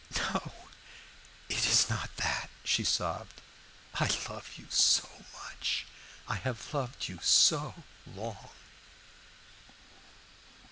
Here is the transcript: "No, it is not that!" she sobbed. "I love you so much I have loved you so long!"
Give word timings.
"No, 0.33 0.51
it 1.47 1.67
is 1.67 1.87
not 1.87 2.09
that!" 2.17 2.49
she 2.63 2.83
sobbed. 2.83 3.39
"I 3.93 4.07
love 4.27 4.49
you 4.57 4.65
so 4.67 5.07
much 5.31 5.85
I 6.27 6.37
have 6.37 6.73
loved 6.73 7.07
you 7.07 7.19
so 7.21 7.75
long!" 8.15 8.49